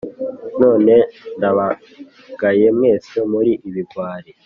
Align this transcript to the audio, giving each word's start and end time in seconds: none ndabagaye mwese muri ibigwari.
none 0.61 0.93
ndabagaye 1.37 2.65
mwese 2.77 3.15
muri 3.31 3.51
ibigwari. 3.67 4.31